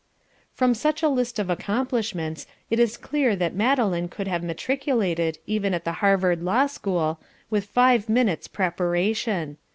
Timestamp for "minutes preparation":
8.09-9.57